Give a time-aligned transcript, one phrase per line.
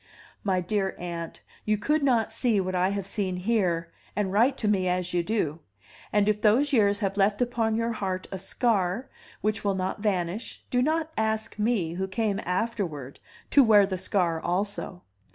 [0.43, 4.67] My dear aunt, you could not see what I have seen here, and write to
[4.67, 5.59] me as you do;
[6.11, 9.11] and if those years have left upon your heart a scar
[9.41, 13.19] which will not vanish, do not ask me, who came afterward,
[13.51, 15.03] to wear the scar also.